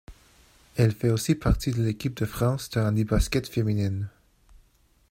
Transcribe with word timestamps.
Elle 0.77 0.93
fait 0.95 1.11
aussi 1.11 1.35
partie 1.35 1.69
de 1.69 1.83
l'équipe 1.83 2.17
de 2.17 2.25
France 2.25 2.71
de 2.71 2.79
handibasket 2.79 3.47
féminine. 3.47 4.09